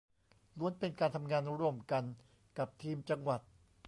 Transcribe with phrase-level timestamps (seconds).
[0.57, 2.03] ล้วนเป็นการทำงานร่วมกัน
[2.57, 3.41] กับทีมจังหวัด